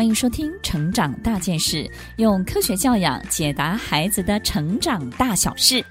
[0.00, 1.84] 欢迎收听《成长大件事》，
[2.16, 5.84] 用科学教养解答孩子的成长大小事。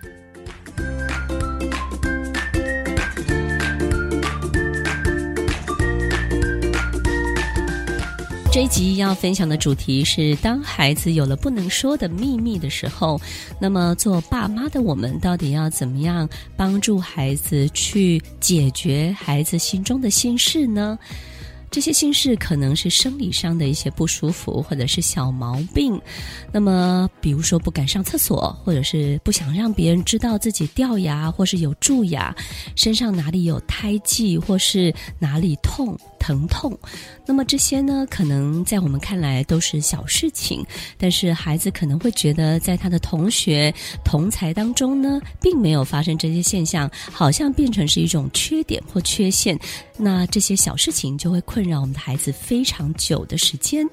[8.51, 13.21] 这一集要分享的主题是：当孩子有了不能说的秘密的时候，
[13.61, 20.97] 那么做爸妈的我们到底要怎么样帮助孩子去解决孩子心中的心事呢？
[21.71, 25.99] 这些心事可能是生理上的一些不舒服，或者是小毛病。
[26.51, 32.35] 那么，比如说不敢上厕所，或者是不想让别人知道自己掉牙，或是有蛀牙，
[32.75, 35.97] 身上哪里有胎记，或是哪里痛。
[36.19, 36.77] 疼痛，
[37.25, 40.65] 那么这些呢，可能在我们看来都是小事情，
[40.97, 49.57] 但是孩子可能会觉得，在他的同学同才当中呢，并没有发生这些现象，好像变成是一种缺点或缺陷，
[49.97, 53.87] 那这些小事情就会困扰我们的孩子非常久的时间。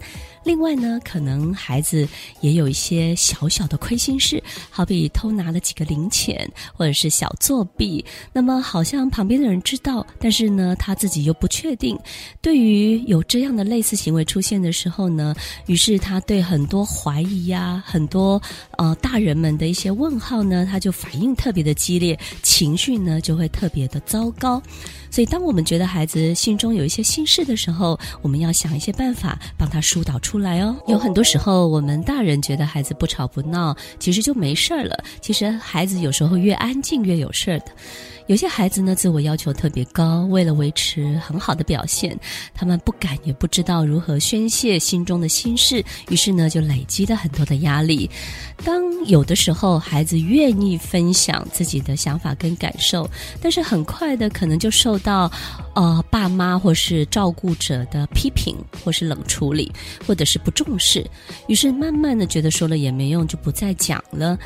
[0.44, 2.06] 另外呢，可能孩子
[2.40, 8.04] 也有一些小小的亏心事，好比偷拿了几个零钱，或者是小作弊。
[8.32, 11.98] 那么好像旁边的人知道，但是呢，他自己又不确定。
[12.40, 15.34] 对于有这样的类似行为出现的时候呢，
[15.66, 18.40] 于是他对很多怀疑呀，很多
[18.78, 24.62] 呃大人们的一些问号呢，他就反应特别的激烈，情绪呢就会特别的糟糕。
[25.16, 30.76] 所以，当我们觉得孩子心中有一些心事的时候，我们要想一些办法帮他疏导出来哦。
[30.88, 34.94] 有很多时候，我们大人觉得孩子不吵不闹，其实就没事儿了。
[35.22, 37.68] 其实孩子有时候越安静越有事儿的。
[38.26, 42.18] 有些孩子呢，自我要求特别高，为了维持很好的表现，
[42.52, 48.10] 他们不敢也不知道如何宣泄心中的心事，于是呢，就累积了很多的压力。
[48.64, 53.08] 当有的时候，孩子愿意分享自己的想法跟感受，
[53.40, 55.30] 但是很快的可能就受到，
[55.76, 59.72] 呃，爸妈或是照顾者的批评，或是冷处理，
[60.04, 61.08] 或者是不重视，
[61.46, 64.36] 于是慢慢的觉得说了也没用，就不再讲了。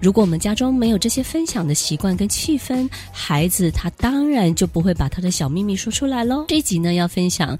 [0.00, 6.46] 如果我们家中没有这些分享的习惯跟气氛，孩子他当然就不会把他的小秘密说出来喽。
[6.48, 7.56] 这一集呢，要分享。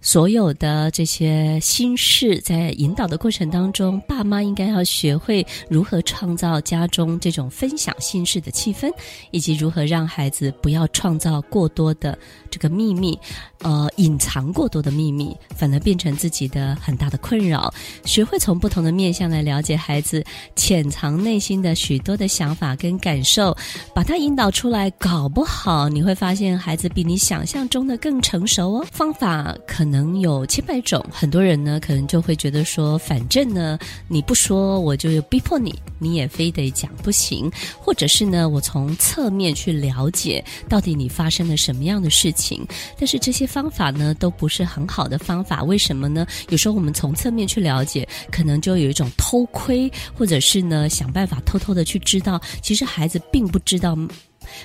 [0.00, 8.88] 所有的这些心事，在引导的过程当中，爸妈应该要学会如何创造家中这种分享心事的气氛，
[9.32, 12.16] 以及如何让孩子不要创造过多的
[12.48, 13.18] 这个秘密，
[13.62, 17.74] 呃，隐藏过多的秘密，反而变成自己的很大的困扰。
[18.04, 23.54] 学会从不同的面向来了解孩子潜藏内心的许多的想法跟感受，
[23.92, 28.86] 把他引导出来，搞不好你会发现孩子比你想象中的更成熟哦。
[28.92, 29.87] 方法可。
[29.87, 37.50] 可能有千百种，很多人呢可能就会觉得说，反正呢你不说，我就逼迫你，你也非得讲不行，
[37.80, 42.64] 或者是呢我从侧面去了解到底你发生了什么样的事情。
[42.98, 46.26] 但是这些方法呢都不是很好的方法，为什么呢？
[46.50, 53.96] 有时候我们从侧面去了解，可能就有一种偷窥，或者是呢想办法偷偷的去知道，其实孩子并不知道。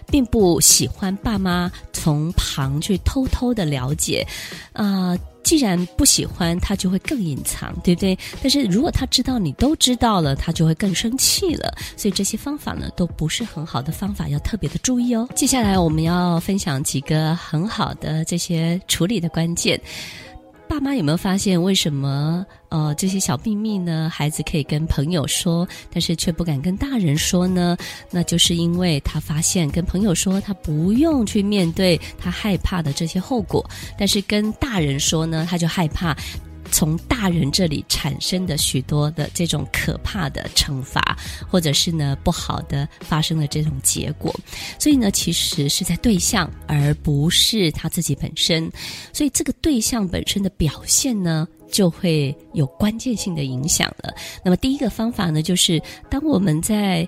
[0.08, 4.26] 并不喜欢爸妈从旁去偷偷的了解，
[4.74, 8.18] 啊、既然不喜欢，他就会更隐藏，对不对？
[8.42, 11.74] 但是如果他知道你都知道了，他就会更生气了。
[11.98, 15.28] 所以这些方法呢，都不是很好的方法，要特别的注意哦。
[15.36, 19.80] 接下来我们要分享几个很好的这些处理的关键。
[20.74, 24.10] 爸妈有没有发现，为什么呃这些小秘密呢？
[24.12, 27.78] 孩子可以跟朋友说，但是却不敢跟大人说呢？
[28.10, 33.64] 那就是因为他发现跟朋友说，他不用去面对他害怕的这些后果，
[34.00, 36.18] 但是跟大人说呢，他就害怕。
[36.74, 41.16] 从大人这里产生的许多的这种可怕的惩罚，
[41.48, 44.34] 或者是呢不好的发生的这种结果，
[44.80, 48.70] 所以呢其实是在对象，而不是他自己本身，
[49.14, 54.12] 所以这个对象本身的表现呢就会有关键性的影响了。
[54.44, 57.08] 那么第一个方法呢，就是当我们在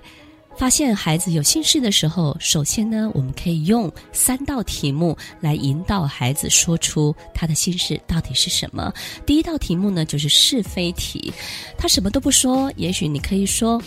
[0.58, 8.92] 发现孩子有心事的时候，首先呢，我们可以用三道题目来引导孩子说出他的心事到底是什么。
[9.26, 11.34] 第一道题目呢，就是是非题，
[11.78, 13.82] 他什么都不说，也许你可以说：“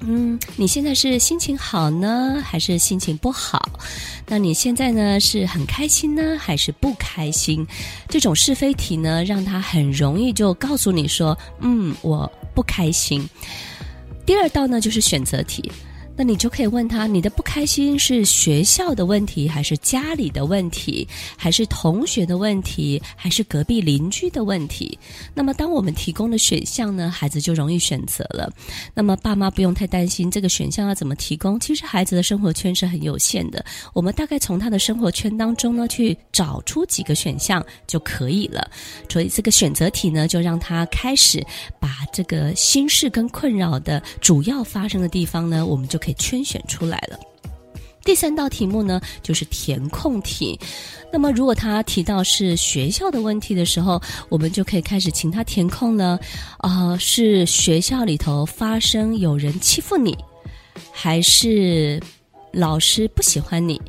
[0.00, 3.66] 嗯，你现在是心情好呢，还是心情不好？
[4.26, 7.66] 那你现在呢，是很开心呢，还是不开心？”
[8.06, 13.26] 这种是非题呢，让他很容易就告诉你说：“嗯，我不开心。”
[14.26, 15.70] 第二道呢，就是选择题。
[16.16, 24.98] 那你就可以问他：你的不开心是学校的问题，还是家里的问题，还是同学的问题，还是隔壁邻居的问题？
[25.34, 28.50] 那么，当我们提供的选项呢，孩子就容易选择了。
[28.94, 31.60] 那么，爸妈不用太担心这个选项要怎么提供。
[31.60, 33.62] 其实，孩子的生活圈是很有限的，
[33.92, 38.70] 我们大概从他的生活圈当中呢，去找出几个选项就可以了。
[39.08, 41.44] 所以，这个选择题呢，就让他开始
[41.78, 47.18] 把这个心事跟困扰的主要发生的地方呢，我们就可以圈选出来了。
[48.04, 50.56] 第三道题目呢，就是填空题。
[51.12, 56.20] 那么，如果他提到是学校的问题的时候，我们就可以开始请他填空了。
[56.60, 60.16] 呃，是学校里头发生有人欺负你，
[60.92, 62.00] 还是
[62.52, 63.82] 老师不喜欢你？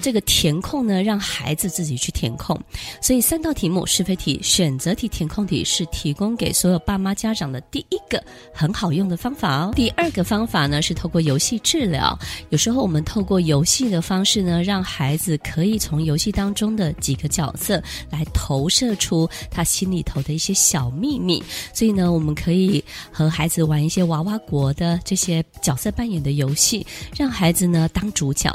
[0.00, 2.58] 这个填空呢，让孩子自己去填空。
[3.00, 8.22] 所以三道题目：是非题、选择题、填空题，是提供给所有爸妈家长的第一个
[8.54, 9.72] 很好用的方法哦。
[9.74, 12.18] 第二个方法呢，是透过游戏治疗。
[12.50, 21.42] 有时候我们透过游戏的方式呢，让孩子可以从游戏当中的几个角色来投射出他心里头的一些小秘密。
[21.74, 26.86] 所以呢，我们可以和孩子玩一些娃娃国的这些角色扮演的游戏，
[27.16, 28.50] 让孩子呢当主角。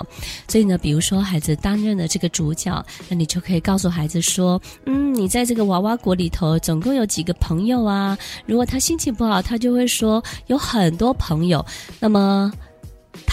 [0.48, 1.26] 所以呢，比如说。
[1.26, 8.18] 孩孩子担任了这个主角，那你就可以告诉孩子说：“嗯，你在这个娃娃国里头总共有几个朋友啊？
[8.46, 11.66] 如果他心情不好，他就会说有很多朋友。
[12.00, 12.50] 那么。”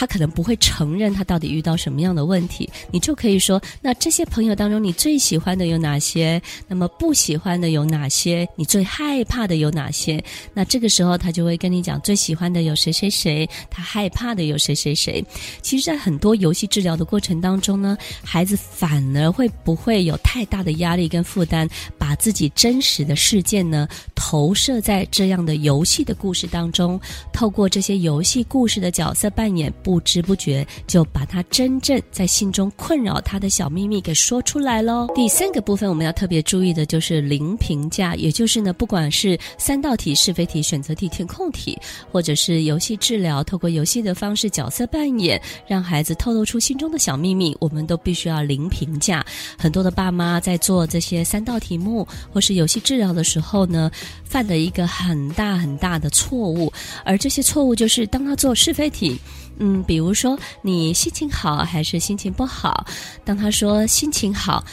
[0.02, 6.42] 他可能不会承认他到底遇到什么样的问题，你就可以说：那这些朋友当中，你最喜欢的有哪些？
[6.66, 8.44] 那么不喜欢的有哪些？
[8.56, 10.20] 你最害怕的有哪些？
[10.52, 15.24] 那这个时候他就会跟你讲，最喜欢的有谁谁谁，他害怕的有谁谁谁。
[15.60, 27.00] 其实，在很多游戏治疗的过程当中呢，孩子反而会不会有太大的压力跟负担，把自己真实的事件呢投射在这样的游戏的故事当中，
[27.32, 29.72] 透过这些游戏故事的角色扮演。
[29.84, 35.06] 不不知不觉就把他真正在心中困扰他的小秘密给说出来喽。
[35.14, 41.78] 第三个部分我们要特别注意的就是零评价，也就是呢，不管是三道题、是非题、选择题、填空题，
[42.10, 49.22] 或者是游戏治疗，透过游戏的方式角色扮演，让孩子透露出心中的小秘密，我们都必须要零评价。
[49.58, 53.90] 很多的爸妈在做这些三道题目或是游戏治疗的时候呢，
[54.24, 56.72] 犯了一个很大很大的错误，
[57.04, 59.20] 而这些错误就是当他做是非题。
[59.58, 62.86] 嗯，比如说你心情好还是心情不好？
[63.24, 64.64] 当他说心情好，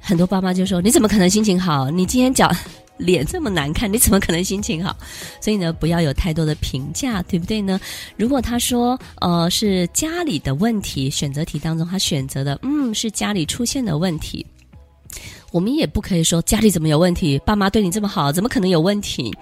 [0.00, 1.90] 很多爸妈就说：“你怎么可能心情好？
[1.90, 2.50] 你今天脚
[2.98, 4.96] 脸这么难看，你怎么可能心情好？”
[5.40, 7.80] 所以呢，不要有太多的评价，对不对呢？
[8.16, 14.44] 如果他说呃是家里的问题，选择题当中他选择的嗯是家里出现的问题，
[15.52, 19.32] 我们也不可以说家里怎么有问题，爸妈对你这么好，怎么可能有问题？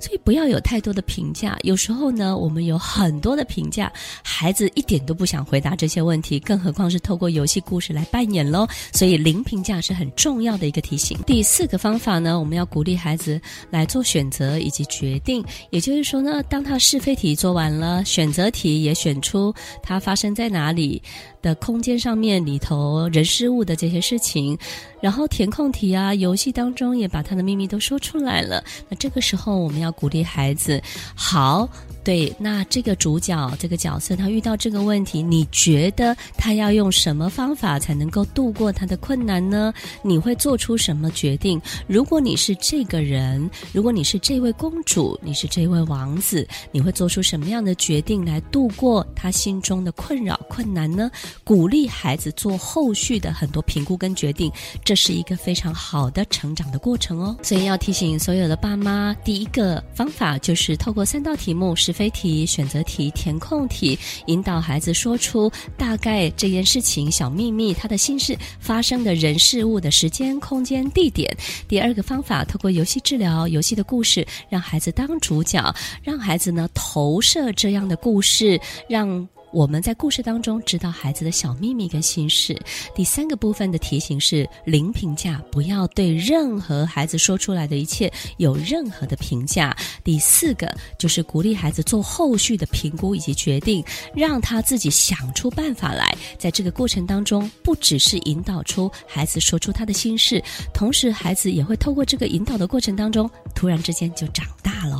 [0.00, 1.58] 所以不要有太多的评价。
[1.62, 3.92] 有时候呢，我们有很多的评价，
[4.24, 8.66] 孩子一点都不想回答这些问题，更何况是透过游戏故事来扮演喽。
[8.94, 11.18] 所以零评价是很重要的一个提醒。
[11.26, 15.44] 第四个方法呢，我们要鼓励孩子来做选择以及决定。
[15.68, 21.02] 也就是说呢，当他是非题做完了，选择题也选出它发生在哪里
[21.40, 24.58] 的空间上面里头人事物的这些事情，
[25.00, 28.64] 然后填空题啊，游戏当中也把他的秘密都说出来了。
[28.88, 29.90] 那这个时候我们要。
[30.00, 30.80] 鼓励孩子，
[31.14, 31.68] 好。
[32.02, 39.72] 对，那这个主角这个角色，他遇到这个问题，你觉得他要用什么方法才能够度过他的困难呢？
[40.02, 41.60] 你会做出什么决定？
[41.86, 51.10] 如果你是这个人，如果你是这位公主，你是这位王子，你会做出什么样的决定来度过他心中的困扰困难呢？
[51.44, 54.50] 鼓励孩子做后续的很多评估跟决定，
[54.82, 57.36] 这是一个非常好的成长的过程哦。
[57.42, 61.90] 所以要提醒所有的爸妈，第一个方法就是透过三道题目是。
[62.00, 71.30] 非题、选择题、填空题，引导孩子说出大概这件事情小秘密，他的心事发生的人事物的时间、空间、地点。
[71.68, 79.28] 第二个方法，透过游戏治疗、游戏的故事，让孩子当主角，让孩子呢投射这样的故事，让。
[79.52, 82.56] 我们在故事当中知道孩子的小秘密跟心事。
[82.94, 89.76] 第三个部分的提醒是零评价，不要对任何孩子说出来的一切有任何的评价。
[90.04, 96.16] 第四个就是鼓励孩子做后续的评估以及决定，让他自己想出办法来。
[96.38, 100.42] 在这个过程当中，不只是引导出孩子说出他的心事，
[100.72, 104.99] 同时孩子也会透过这个引导的过程当中，突然之间就长大了。